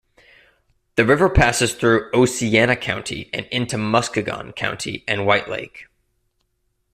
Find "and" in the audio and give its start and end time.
3.35-3.45, 5.07-5.27